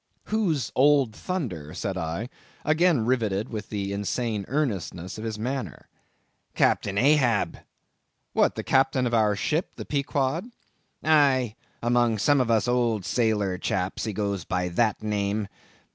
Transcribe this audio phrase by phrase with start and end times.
[0.23, 2.27] "Who's Old Thunder?" said I,
[2.65, 5.87] again riveted with the insane earnestness of his manner.
[6.55, 7.59] "Captain Ahab."
[8.33, 8.55] "What!
[8.55, 10.49] the captain of our ship, the Pequod?"
[11.03, 11.53] "Aye,
[11.83, 15.47] among some of us old sailor chaps, he goes by that name.